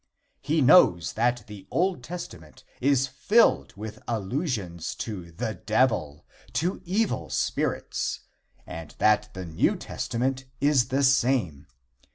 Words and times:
He 0.41 0.61
knows 0.61 1.13
that 1.13 1.43
the 1.45 1.67
Old 1.69 2.03
Testament 2.03 2.63
is 2.81 3.05
filled 3.05 3.77
with 3.77 4.01
allusions 4.07 4.95
to 4.95 5.31
the 5.31 5.53
Devil, 5.53 6.25
to 6.53 6.81
evil 6.85 7.29
spirits, 7.29 8.21
and 8.65 8.95
that 8.97 9.29
the 9.35 9.45
New 9.45 9.75
Testament 9.75 10.45
is 10.59 10.87
the 10.87 11.03
same. 11.03 11.67